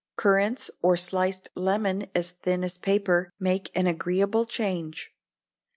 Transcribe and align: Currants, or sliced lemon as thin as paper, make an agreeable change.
Currants, 0.15 0.71
or 0.81 0.97
sliced 0.97 1.49
lemon 1.53 2.07
as 2.15 2.31
thin 2.31 2.63
as 2.63 2.75
paper, 2.75 3.29
make 3.39 3.69
an 3.75 3.85
agreeable 3.85 4.45
change. 4.45 5.13